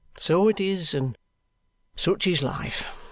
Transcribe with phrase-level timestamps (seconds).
[0.17, 1.15] So it is, and
[1.95, 2.85] such is life.